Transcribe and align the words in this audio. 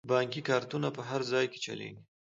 بانکي 0.09 0.41
کارتونه 0.49 0.87
په 0.97 1.01
هر 1.09 1.21
ځای 1.31 1.45
کې 1.51 1.59
چلیږي. 1.65 2.01